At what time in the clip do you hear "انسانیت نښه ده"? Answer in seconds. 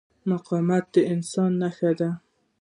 1.13-2.09